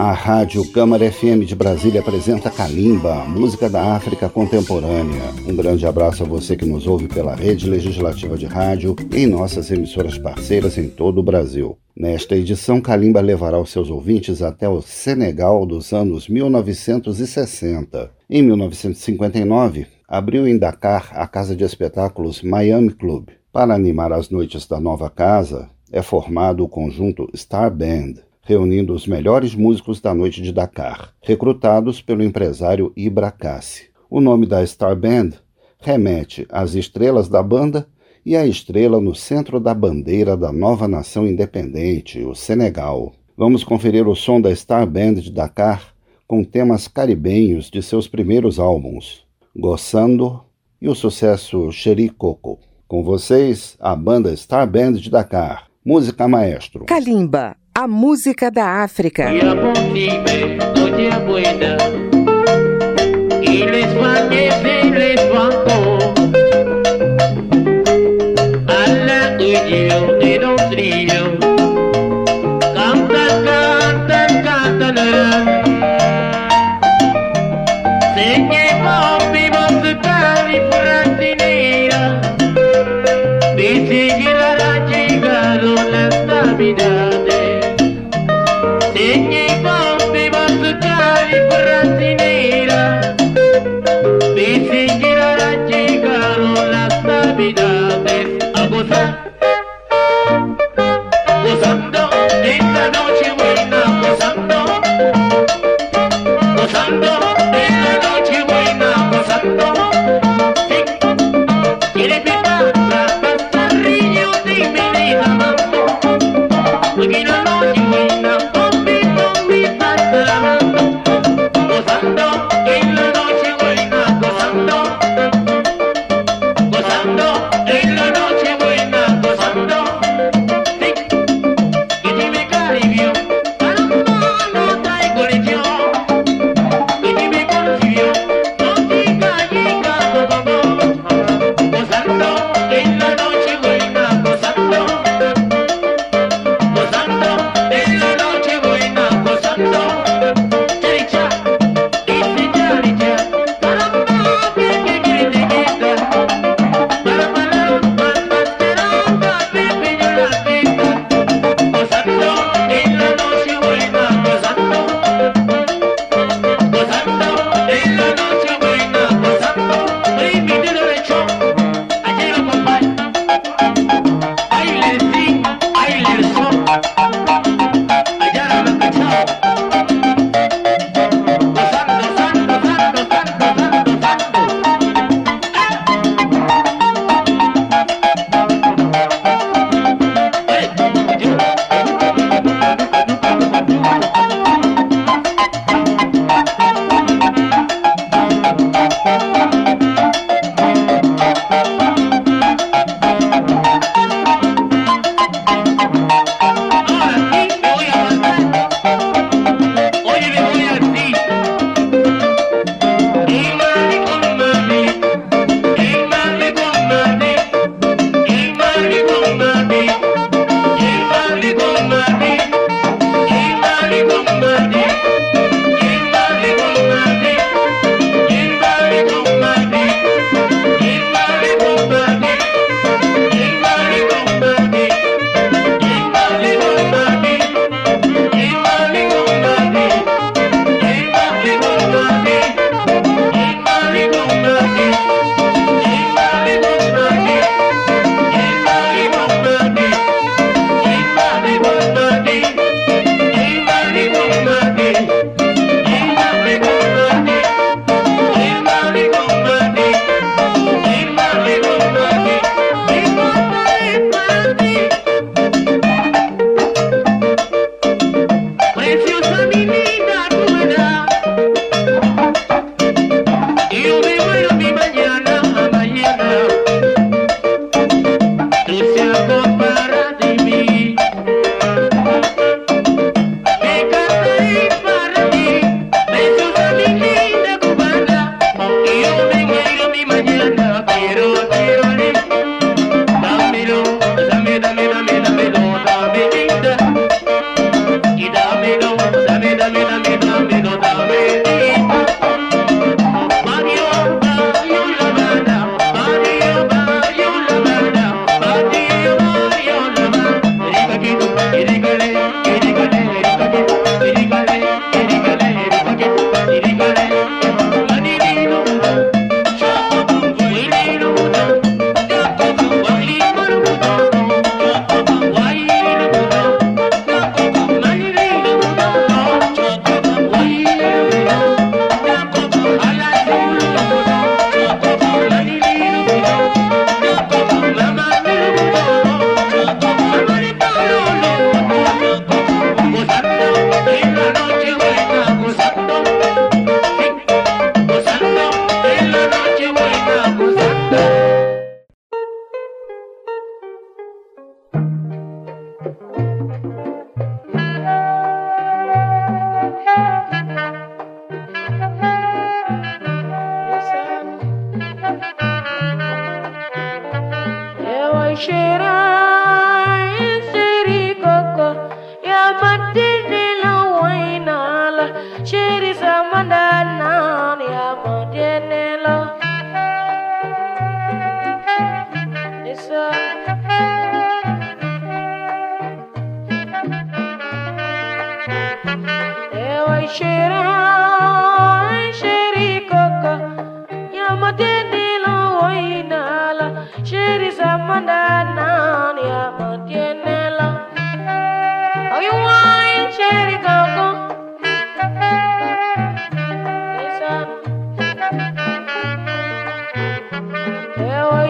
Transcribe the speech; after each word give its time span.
A 0.00 0.12
Rádio 0.12 0.64
Câmara 0.70 1.10
FM 1.10 1.44
de 1.44 1.56
Brasília 1.56 2.00
apresenta 2.00 2.52
Kalimba, 2.52 3.24
música 3.24 3.68
da 3.68 3.96
África 3.96 4.28
contemporânea. 4.28 5.34
Um 5.44 5.56
grande 5.56 5.84
abraço 5.88 6.22
a 6.22 6.26
você 6.26 6.54
que 6.54 6.64
nos 6.64 6.86
ouve 6.86 7.08
pela 7.08 7.34
rede 7.34 7.68
legislativa 7.68 8.38
de 8.38 8.46
rádio 8.46 8.94
e 9.12 9.24
em 9.24 9.26
nossas 9.26 9.72
emissoras 9.72 10.16
parceiras 10.16 10.78
em 10.78 10.88
todo 10.88 11.18
o 11.18 11.22
Brasil. 11.24 11.76
Nesta 11.96 12.36
edição, 12.36 12.80
Kalimba 12.80 13.20
levará 13.20 13.60
os 13.60 13.72
seus 13.72 13.90
ouvintes 13.90 14.40
até 14.40 14.68
o 14.68 14.80
Senegal 14.80 15.66
dos 15.66 15.92
anos 15.92 16.28
1960. 16.28 18.12
Em 18.30 18.40
1959, 18.40 19.88
abriu 20.06 20.46
em 20.46 20.56
Dakar 20.56 21.10
a 21.12 21.26
casa 21.26 21.56
de 21.56 21.64
espetáculos 21.64 22.40
Miami 22.40 22.90
Club. 22.90 23.30
Para 23.52 23.74
animar 23.74 24.12
as 24.12 24.30
noites 24.30 24.64
da 24.64 24.78
nova 24.78 25.10
casa, 25.10 25.68
é 25.90 26.02
formado 26.02 26.62
o 26.62 26.68
conjunto 26.68 27.28
Star 27.34 27.74
Band 27.74 28.27
reunindo 28.48 28.94
os 28.94 29.06
melhores 29.06 29.54
músicos 29.54 30.00
da 30.00 30.14
noite 30.14 30.40
de 30.40 30.52
Dakar, 30.52 31.12
recrutados 31.20 32.00
pelo 32.00 32.22
empresário 32.22 32.90
Ibra 32.96 33.30
Kassi. 33.30 33.90
O 34.08 34.22
nome 34.22 34.46
da 34.46 34.66
Star 34.66 34.96
Band 34.96 35.32
remete 35.78 36.46
às 36.48 36.74
estrelas 36.74 37.28
da 37.28 37.42
banda 37.42 37.86
e 38.24 38.34
à 38.34 38.46
estrela 38.46 39.02
no 39.02 39.14
centro 39.14 39.60
da 39.60 39.74
bandeira 39.74 40.34
da 40.34 40.50
nova 40.50 40.88
nação 40.88 41.26
independente, 41.26 42.24
o 42.24 42.34
Senegal. 42.34 43.12
Vamos 43.36 43.62
conferir 43.64 44.08
o 44.08 44.16
som 44.16 44.40
da 44.40 44.54
Star 44.56 44.86
Band 44.86 45.16
de 45.16 45.30
Dakar 45.30 45.92
com 46.26 46.42
temas 46.42 46.88
caribenhos 46.88 47.68
de 47.68 47.82
seus 47.82 48.08
primeiros 48.08 48.58
álbuns, 48.58 49.26
Goçando 49.54 50.42
e 50.80 50.88
o 50.88 50.94
sucesso 50.94 51.70
Xeri 51.70 52.08
Coco. 52.08 52.58
Com 52.86 53.04
vocês, 53.04 53.76
a 53.78 53.94
banda 53.94 54.34
Star 54.34 54.66
Band 54.66 54.94
de 54.94 55.10
Dakar. 55.10 55.68
Música 55.84 56.26
Maestro. 56.26 56.86
Kalimba 56.86 57.57
a 57.78 57.86
música 57.86 58.50
da 58.50 58.82
África. 58.82 59.30
Gozando 59.30 59.88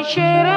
shit 0.08 0.47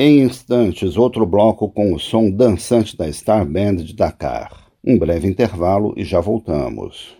Em 0.00 0.20
instantes, 0.20 0.96
outro 0.96 1.26
bloco 1.26 1.68
com 1.68 1.92
o 1.92 1.98
som 1.98 2.30
dançante 2.30 2.96
da 2.96 3.12
Star 3.12 3.44
Band 3.44 3.78
de 3.78 3.96
Dakar. 3.96 4.68
Um 4.86 4.96
breve 4.96 5.26
intervalo 5.26 5.92
e 5.96 6.04
já 6.04 6.20
voltamos. 6.20 7.16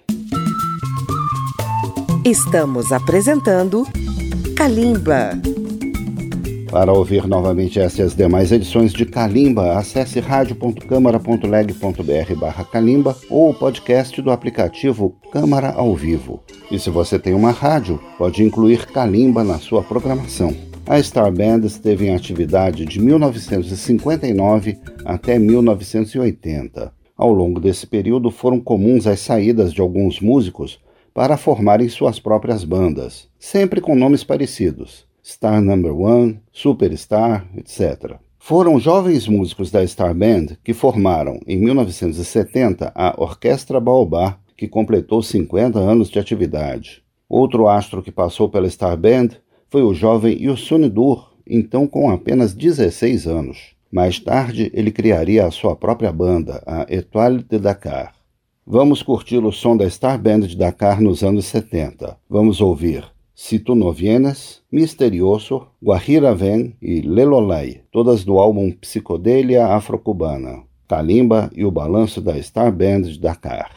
Estamos 2.24 2.92
apresentando 2.92 3.84
Kalimba. 4.56 5.30
Para 6.70 6.92
ouvir 6.92 7.26
novamente 7.26 7.80
essa 7.80 8.00
e 8.00 8.04
as 8.04 8.14
demais 8.14 8.52
edições 8.52 8.92
de 8.92 9.04
Kalimba, 9.04 9.76
acesse 9.76 10.20
radio.câmara.leg.br 10.20 12.34
barra 12.38 12.62
Kalimba 12.62 13.16
ou 13.28 13.50
o 13.50 13.54
podcast 13.54 14.22
do 14.22 14.30
aplicativo 14.30 15.16
Câmara 15.32 15.72
ao 15.72 15.96
Vivo. 15.96 16.44
E 16.70 16.78
se 16.78 16.90
você 16.90 17.18
tem 17.18 17.34
uma 17.34 17.50
rádio, 17.50 18.00
pode 18.16 18.44
incluir 18.44 18.86
Kalimba 18.86 19.42
na 19.42 19.58
sua 19.58 19.82
programação. 19.82 20.67
A 20.88 21.02
Star 21.02 21.30
Band 21.30 21.66
esteve 21.66 22.06
em 22.06 22.14
atividade 22.14 22.86
de 22.86 22.98
1959 22.98 24.78
até 25.04 25.38
1980. 25.38 26.90
Ao 27.14 27.30
longo 27.30 27.60
desse 27.60 27.86
período 27.86 28.30
foram 28.30 28.58
comuns 28.58 29.06
as 29.06 29.20
saídas 29.20 29.74
de 29.74 29.82
alguns 29.82 30.18
músicos 30.18 30.80
para 31.12 31.36
formarem 31.36 31.90
suas 31.90 32.18
próprias 32.18 32.64
bandas, 32.64 33.28
sempre 33.38 33.82
com 33.82 33.94
nomes 33.94 34.24
parecidos: 34.24 35.06
Star 35.22 35.60
Number 35.60 35.94
One, 35.94 36.40
Superstar, 36.50 37.46
etc. 37.54 38.14
Foram 38.38 38.80
jovens 38.80 39.28
músicos 39.28 39.70
da 39.70 39.86
Star 39.86 40.14
Band 40.14 40.56
que 40.64 40.72
formaram, 40.72 41.38
em 41.46 41.58
1970, 41.58 42.92
a 42.94 43.14
Orquestra 43.22 43.78
Baobá, 43.78 44.38
que 44.56 44.66
completou 44.66 45.22
50 45.22 45.78
anos 45.78 46.08
de 46.08 46.18
atividade. 46.18 47.02
Outro 47.28 47.68
astro 47.68 48.02
que 48.02 48.10
passou 48.10 48.48
pela 48.48 48.70
Star 48.70 48.96
Band 48.96 49.36
foi 49.68 49.82
o 49.82 49.94
jovem 49.94 50.42
Yusun 50.42 50.88
Dur, 50.88 51.32
então 51.46 51.86
com 51.86 52.10
apenas 52.10 52.54
16 52.54 53.26
anos. 53.26 53.58
Mais 53.90 54.18
tarde, 54.18 54.70
ele 54.74 54.90
criaria 54.90 55.46
a 55.46 55.50
sua 55.50 55.74
própria 55.74 56.12
banda, 56.12 56.62
a 56.66 56.86
Étoile 56.88 57.42
de 57.42 57.58
Dakar. 57.58 58.12
Vamos 58.66 59.02
curtir 59.02 59.38
o 59.38 59.50
som 59.50 59.76
da 59.76 59.88
Star 59.88 60.20
Band 60.20 60.40
de 60.40 60.56
Dakar 60.56 61.00
nos 61.00 61.22
anos 61.22 61.46
70. 61.46 62.18
Vamos 62.28 62.60
ouvir 62.60 63.04
Si 63.34 63.58
Tu 63.58 63.74
No 63.74 63.92
Vienes, 63.92 64.60
Misterioso, 64.70 65.68
Guajira 65.82 66.34
Ven 66.34 66.74
e 66.82 67.00
Lelolai, 67.00 67.80
todas 67.90 68.24
do 68.24 68.38
álbum 68.38 68.70
Psicodélia 68.72 69.68
Afro-Cubana, 69.68 70.64
Kalimba 70.86 71.50
e 71.54 71.64
o 71.64 71.70
balanço 71.70 72.20
da 72.20 72.40
Star 72.42 72.70
Band 72.70 73.02
de 73.02 73.18
Dakar. 73.18 73.72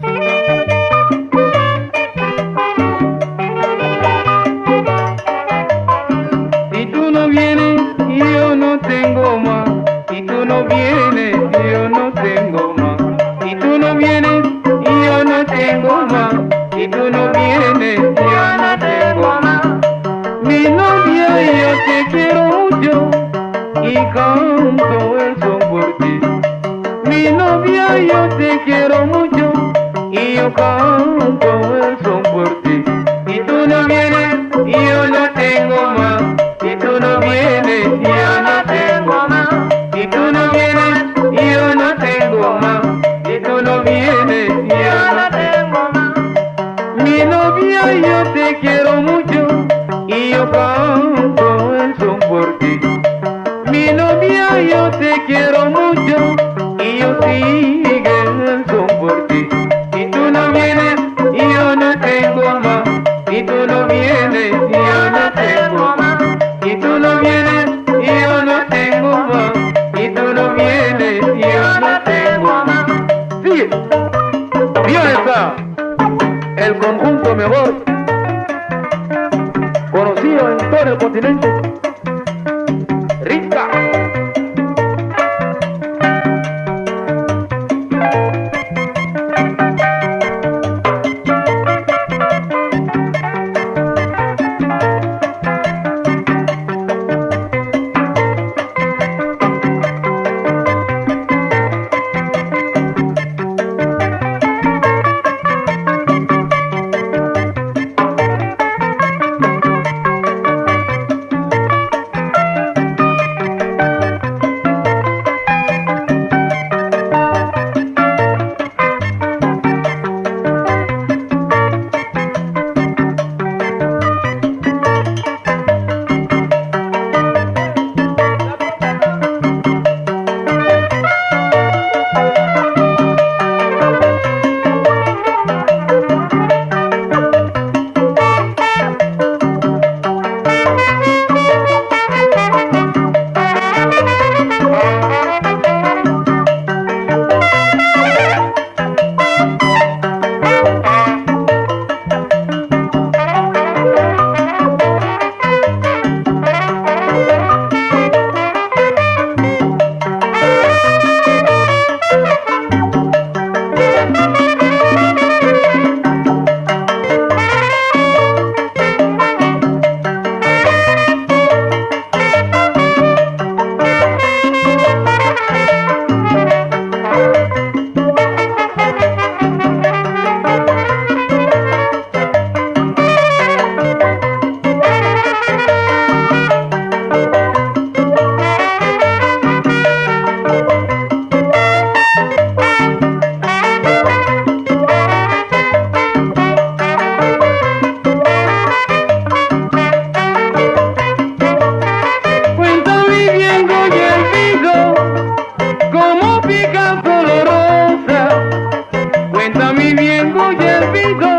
olvido. 210.91 211.30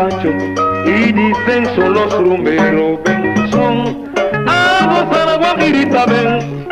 Los 0.00 0.14
muchachos 0.14 0.34
y 0.86 1.12
dicen 1.12 1.66
son 1.76 1.94
los 1.94 2.12
rumberos, 2.18 2.98
ven, 3.04 3.50
son 3.50 4.10
a 4.48 4.86
gozar 4.86 5.28
a 5.28 5.36
Guajirita, 5.36 6.06
ven, 6.06 6.66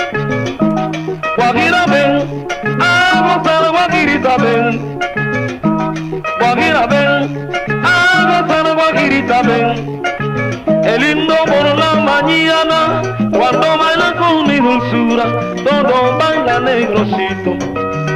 Guajira, 1.37 1.85
ven, 1.87 2.47
a 2.81 3.37
gozar 3.37 3.65
a 3.65 3.71
Guajirita, 3.71 4.37
ven, 4.39 4.99
Guajira, 6.41 6.87
ven, 6.87 7.51
a 7.85 8.41
gozar 8.41 8.67
a 8.67 8.75
Guajirita, 8.75 9.43
ven, 9.43 10.03
el 10.85 11.01
lindo 11.01 11.35
por 11.45 11.79
la 11.79 11.95
mañana, 11.95 13.03
cuando 13.31 13.79
baila 13.79 14.15
con 14.19 14.47
mi 14.47 14.57
dulzura, 14.57 15.25
todo 15.65 16.19
baila 16.19 16.61
negrosito 16.61 17.57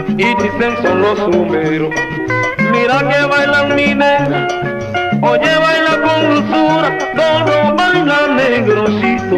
y 0.08 0.34
dicen 0.42 0.74
son 0.82 1.02
los 1.02 1.18
rumberos, 1.20 1.90
mira 2.70 2.98
que 3.08 3.26
bailan 3.26 3.76
mi 3.76 3.94
negra 3.94 4.48
Oye, 5.24 5.56
baila 5.56 6.02
con 6.02 6.34
dulzura, 6.34 6.98
todo 7.14 7.74
baila 7.76 8.26
negrosito. 8.34 9.36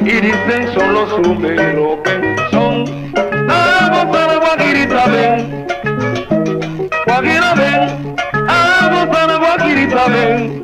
Y 0.00 0.20
dicen 0.20 0.94
los 0.94 1.10
rumberos, 1.18 1.98
ven, 2.02 2.36
son 2.50 2.84
a 3.50 3.88
gozar 3.92 4.40
guajirita, 4.40 5.04
ven. 5.06 5.66
Guajira, 7.06 7.54
ven, 7.54 8.16
a 8.48 8.88
gozar 8.90 9.38
guajirita, 9.38 10.06
ven. 10.08 10.61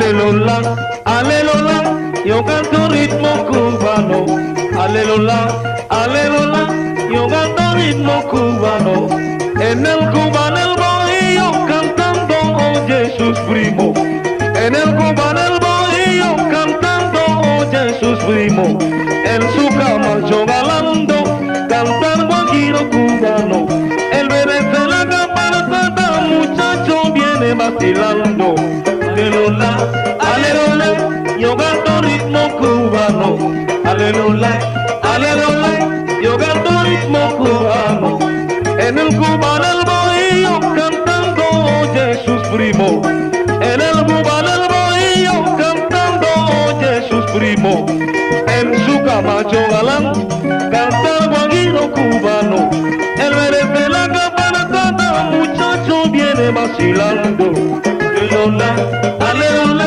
Aleluya, 0.00 0.76
aleluya, 1.04 2.24
yo 2.24 2.42
canto 2.42 2.88
ritmo 2.88 3.44
cubano. 3.44 4.24
Aleluya, 4.80 5.48
aleluya, 5.90 6.64
yo 7.12 7.28
canto 7.28 7.74
ritmo 7.74 8.22
cubano. 8.30 9.08
En 9.60 9.84
el 9.84 10.10
cubano 10.10 10.56
el 10.56 10.74
bohío 10.80 11.66
cantando 11.68 12.34
oye 12.56 13.14
sus 13.18 13.38
primos. 13.40 13.94
En 14.56 14.74
el 14.74 14.96
cubano 14.96 15.40
el 15.48 15.60
bohío 15.60 16.34
cantando 16.50 17.20
oye 17.60 18.00
sus 18.00 18.18
primos. 18.20 18.82
En 18.82 19.42
su 19.52 19.68
cama 19.68 20.16
galando, 20.46 21.24
cantar 21.68 22.26
guajiro 22.26 22.88
cubano. 22.88 23.66
El 24.12 24.28
merece 24.30 24.80
la 24.88 25.06
campana, 25.06 26.20
muchacho 26.26 27.12
viene 27.12 27.52
vacilando. 27.52 28.54
Aleluya, 29.50 30.16
aleluya, 30.20 31.36
yo 31.38 31.56
canto 31.56 32.00
ritmo 32.02 32.56
cubano. 32.56 33.36
Aleluya, 33.84 34.60
aleluya, 35.02 36.04
yo 36.22 36.36
canto 36.38 36.70
ritmo 36.84 37.36
cubano. 37.36 38.18
En 38.78 38.96
el 38.96 39.16
cubano 39.16 39.64
el 39.74 39.84
bohío 39.90 40.60
cantando 40.60 41.42
oye 41.82 42.24
sus 42.24 42.40
primos. 42.48 43.04
En 43.60 43.80
el 43.80 44.04
cubano 44.06 44.50
el 44.54 44.68
bohío 44.70 45.56
cantando 45.58 46.28
oye 46.68 47.08
sus 47.08 47.24
primos. 47.32 47.90
En 48.46 48.86
su 48.86 49.02
camacho 49.04 49.58
galán 49.68 50.28
canta 50.70 51.18
el 51.20 51.28
guajiro 51.28 51.90
cubano. 51.90 52.70
Él 53.18 53.34
merece 53.34 53.88
la 53.88 54.08
campana, 54.08 54.68
muchacho 55.32 56.04
ritmo 56.04 56.10
viene 56.10 56.50
vacilando. 56.50 57.99
Alelola, 58.40 58.74
alelola, 59.20 59.86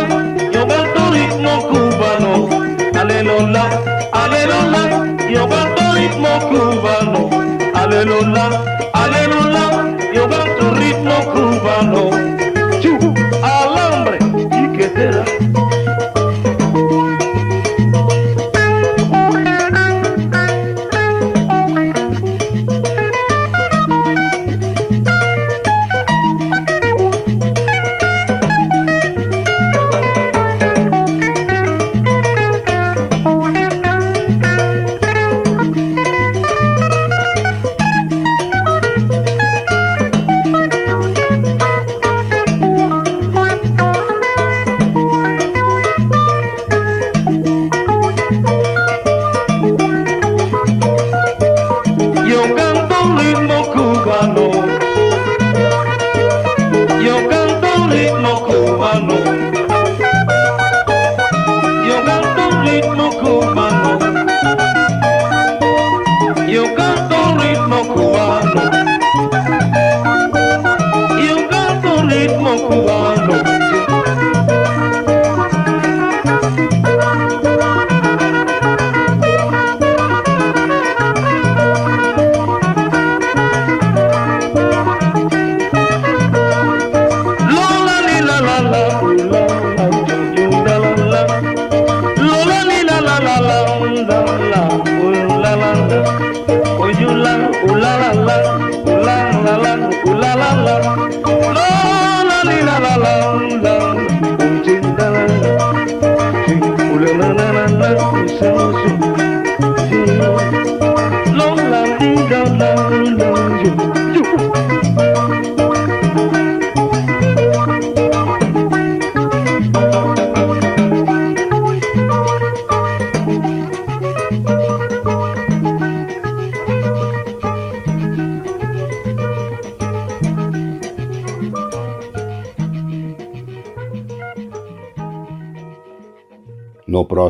yo 0.51 0.67
canto 0.67 1.11
ritmo 1.11 1.67
cubano. 1.69 2.49
Alelola, 2.93 3.63
alelola, 4.11 5.07
yo 5.27 5.49
canto 5.49 5.93
ritmo 5.95 6.29
cubano. 6.49 7.29
Alelola, 7.73 8.61
alelola, 8.93 9.97
yo 10.13 10.29
canto 10.29 10.71
ritmo 10.75 11.15
cubano. 11.31 11.52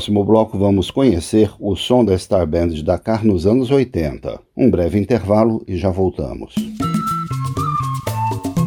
Próximo 0.04 0.26
bloco, 0.26 0.58
vamos 0.58 0.92
conhecer 0.92 1.50
o 1.62 1.78
som 1.78 2.04
da 2.04 2.18
Star 2.18 2.46
Band 2.46 2.70
de 2.70 2.84
Dakar 2.84 3.24
nos 3.24 3.48
anos 3.48 3.72
80. 3.72 4.38
Um 4.58 4.70
breve 4.70 5.00
intervalo 5.00 5.64
e 5.66 5.78
já 5.78 5.90
voltamos. 5.92 6.56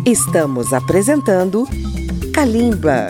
Estamos 0.06 0.72
apresentando 0.72 1.64
Kalimba. 2.32 3.08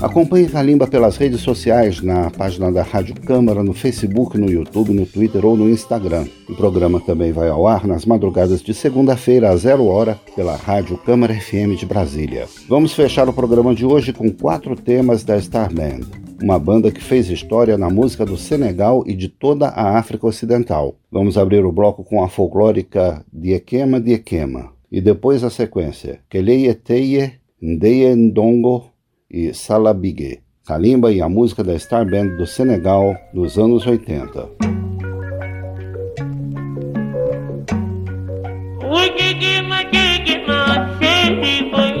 Acompanhe 0.00 0.48
Kalimba 0.48 0.86
pelas 0.86 1.16
redes 1.16 1.40
sociais, 1.40 2.00
na 2.00 2.30
página 2.30 2.70
da 2.70 2.82
Rádio 2.82 3.14
Câmara, 3.20 3.62
no 3.62 3.72
Facebook, 3.72 4.38
no 4.38 4.48
YouTube, 4.48 4.92
no 4.92 5.04
Twitter 5.06 5.44
ou 5.44 5.56
no 5.56 5.68
Instagram. 5.68 6.26
O 6.48 6.54
programa 6.54 7.00
também 7.00 7.32
vai 7.32 7.48
ao 7.48 7.66
ar 7.66 7.88
nas 7.88 8.04
madrugadas 8.04 8.62
de 8.62 8.72
segunda-feira, 8.72 9.50
às 9.50 9.62
zero 9.62 9.86
hora, 9.86 10.18
pela 10.36 10.54
Rádio 10.54 10.96
Câmara 10.98 11.34
FM 11.34 11.76
de 11.76 11.86
Brasília. 11.86 12.46
Vamos 12.68 12.92
fechar 12.92 13.28
o 13.28 13.32
programa 13.32 13.74
de 13.74 13.84
hoje 13.84 14.12
com 14.12 14.30
quatro 14.30 14.76
temas 14.76 15.24
da 15.24 15.40
Star 15.40 15.72
Band, 15.72 16.00
uma 16.42 16.58
banda 16.58 16.90
que 16.90 17.02
fez 17.02 17.30
história 17.30 17.78
na 17.78 17.88
música 17.88 18.26
do 18.26 18.36
Senegal 18.36 19.04
e 19.06 19.14
de 19.14 19.28
toda 19.28 19.68
a 19.68 19.96
África 19.98 20.26
Ocidental. 20.26 20.96
Vamos 21.10 21.38
abrir 21.38 21.64
o 21.64 21.70
bloco 21.72 22.02
com 22.02 22.22
a 22.22 22.28
folclórica 22.28 23.24
Diekema 23.32 24.00
Diekema 24.00 24.72
e 24.90 25.00
depois 25.00 25.44
a 25.44 25.50
sequência 25.50 26.20
Keleyeteye, 26.28 27.34
Ndeye 27.60 28.14
Ndongo 28.16 28.90
e 29.30 29.54
Salabige, 29.54 30.40
Kalimba 30.66 31.12
e 31.12 31.22
a 31.22 31.28
música 31.28 31.62
da 31.62 31.78
Star 31.78 32.04
Band 32.04 32.36
do 32.36 32.46
Senegal 32.46 33.14
dos 33.32 33.56
anos 33.56 33.86
80. 33.86 34.82
Gigi 41.32 41.91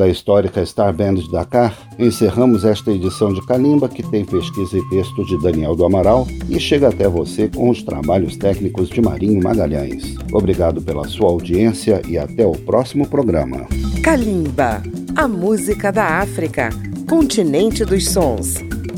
da 0.00 0.08
histórica 0.08 0.64
Star 0.64 0.94
Band 0.94 1.16
de 1.16 1.30
Dakar, 1.30 1.76
encerramos 1.98 2.64
esta 2.64 2.90
edição 2.90 3.34
de 3.34 3.44
Calimba, 3.46 3.86
que 3.86 4.02
tem 4.02 4.24
pesquisa 4.24 4.78
e 4.78 4.88
texto 4.88 5.22
de 5.26 5.38
Daniel 5.42 5.76
do 5.76 5.84
Amaral 5.84 6.26
e 6.48 6.58
chega 6.58 6.88
até 6.88 7.06
você 7.06 7.48
com 7.48 7.68
os 7.68 7.82
trabalhos 7.82 8.34
técnicos 8.34 8.88
de 8.88 9.02
Marinho 9.02 9.42
Magalhães. 9.42 10.14
Obrigado 10.32 10.80
pela 10.80 11.06
sua 11.06 11.28
audiência 11.28 12.00
e 12.08 12.16
até 12.16 12.46
o 12.46 12.52
próximo 12.52 13.06
programa. 13.06 13.66
Calimba, 14.02 14.82
a 15.14 15.28
música 15.28 15.92
da 15.92 16.20
África, 16.20 16.70
continente 17.06 17.84
dos 17.84 18.08
sons. 18.08 18.54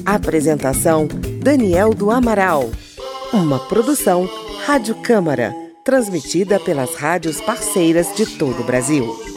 Apresentação: 0.07 1.09
Daniel 1.42 1.92
do 1.92 2.12
Amaral. 2.12 2.70
Uma 3.32 3.59
produção 3.59 4.28
Rádio 4.64 4.94
Câmara, 5.03 5.53
transmitida 5.84 6.61
pelas 6.61 6.94
rádios 6.94 7.40
parceiras 7.40 8.14
de 8.14 8.24
todo 8.24 8.61
o 8.61 8.64
Brasil. 8.64 9.32